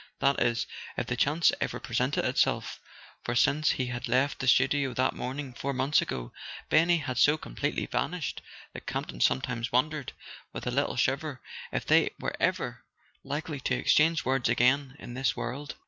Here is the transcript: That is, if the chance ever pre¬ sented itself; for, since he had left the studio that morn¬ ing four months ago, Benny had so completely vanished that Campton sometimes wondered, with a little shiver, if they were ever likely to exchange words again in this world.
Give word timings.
That 0.17 0.41
is, 0.41 0.65
if 0.97 1.05
the 1.05 1.15
chance 1.15 1.51
ever 1.61 1.79
pre¬ 1.79 1.93
sented 1.95 2.23
itself; 2.25 2.79
for, 3.23 3.35
since 3.35 3.73
he 3.73 3.85
had 3.85 4.07
left 4.07 4.39
the 4.39 4.47
studio 4.47 4.95
that 4.95 5.13
morn¬ 5.13 5.37
ing 5.39 5.53
four 5.53 5.73
months 5.73 6.01
ago, 6.01 6.33
Benny 6.69 6.97
had 6.97 7.19
so 7.19 7.37
completely 7.37 7.85
vanished 7.85 8.41
that 8.73 8.87
Campton 8.87 9.21
sometimes 9.21 9.71
wondered, 9.71 10.13
with 10.53 10.65
a 10.65 10.71
little 10.71 10.95
shiver, 10.95 11.39
if 11.71 11.85
they 11.85 12.09
were 12.17 12.33
ever 12.39 12.83
likely 13.23 13.59
to 13.59 13.75
exchange 13.75 14.25
words 14.25 14.49
again 14.49 14.95
in 14.97 15.13
this 15.13 15.35
world. 15.37 15.75